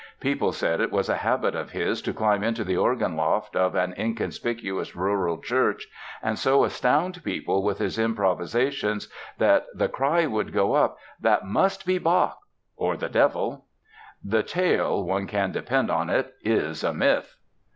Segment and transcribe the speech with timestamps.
[0.19, 3.75] People said it was a habit of his to climb into the organ loft of
[3.75, 5.87] an inconspicuous rural church
[6.23, 11.85] and so astound people with his improvisations that the cry would go up: "That must
[11.85, 12.39] be Bach
[12.75, 13.65] or the Devil!"
[14.23, 17.35] The tale, one can depend on it, is a myth.